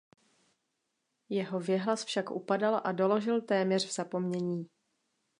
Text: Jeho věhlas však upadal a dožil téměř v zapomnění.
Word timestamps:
Jeho 1.29 1.59
věhlas 1.59 2.03
však 2.05 2.31
upadal 2.31 2.81
a 2.83 2.91
dožil 2.91 3.41
téměř 3.41 3.85
v 3.87 3.93
zapomnění. 3.93 4.69